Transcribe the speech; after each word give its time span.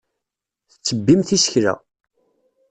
Tettebbimt 0.71 1.29
isekla. 1.35 1.73